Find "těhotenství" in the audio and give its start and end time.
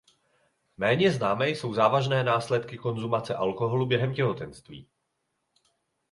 4.13-4.87